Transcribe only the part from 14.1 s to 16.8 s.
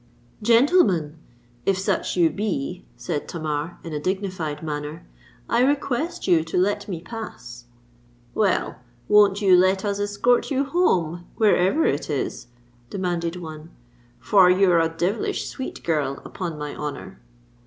"for you're a devilish sweet girl, upon my